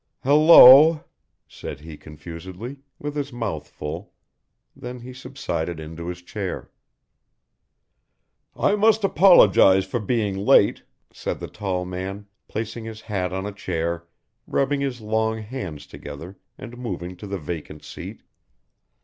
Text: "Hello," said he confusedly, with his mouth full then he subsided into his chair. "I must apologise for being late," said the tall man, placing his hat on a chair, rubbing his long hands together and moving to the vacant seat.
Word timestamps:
"Hello," 0.23 1.03
said 1.47 1.81
he 1.81 1.95
confusedly, 1.95 2.77
with 2.97 3.15
his 3.15 3.31
mouth 3.31 3.67
full 3.67 4.13
then 4.75 5.01
he 5.01 5.13
subsided 5.13 5.79
into 5.79 6.07
his 6.07 6.23
chair. 6.23 6.71
"I 8.55 8.75
must 8.75 9.03
apologise 9.03 9.85
for 9.85 9.99
being 9.99 10.35
late," 10.39 10.81
said 11.13 11.39
the 11.39 11.47
tall 11.47 11.85
man, 11.85 12.25
placing 12.47 12.85
his 12.85 13.01
hat 13.01 13.31
on 13.31 13.45
a 13.45 13.51
chair, 13.53 14.07
rubbing 14.47 14.81
his 14.81 15.01
long 15.01 15.43
hands 15.43 15.85
together 15.85 16.35
and 16.57 16.79
moving 16.79 17.15
to 17.17 17.27
the 17.27 17.37
vacant 17.37 17.83
seat. 17.83 18.23